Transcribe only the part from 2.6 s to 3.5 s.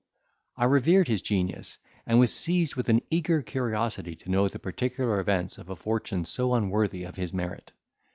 with an eager